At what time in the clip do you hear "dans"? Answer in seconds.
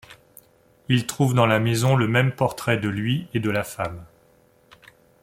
1.35-1.45